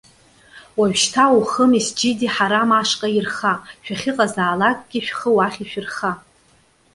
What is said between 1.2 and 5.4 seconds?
ухы Месџьиди Ҳарам ашҟа ирха, шәахьыҟазаалакгьы шәхы